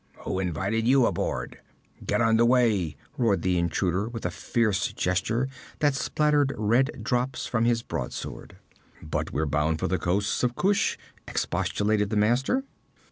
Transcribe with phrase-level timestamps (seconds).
[0.25, 1.59] 'Who invited you aboard?'
[2.03, 7.65] 'Get under way!' roared the intruder with a fierce gesture that spattered red drops from
[7.65, 8.55] his broadsword.
[9.03, 12.63] 'But we're bound for the coasts of Kush!' expostulated the master.